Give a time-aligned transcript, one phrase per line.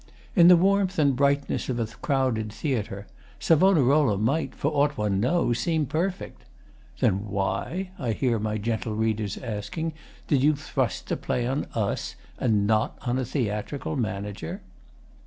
[0.35, 3.05] In the warmth and brightness of a crowded theatre
[3.37, 6.43] 'Savonarola' might, for aught one knows, seem perfect.
[6.99, 9.93] 'Then why,' I hear my gentle readers asking,
[10.27, 14.63] 'did you thrust the play on US, and not on a theatrical manager?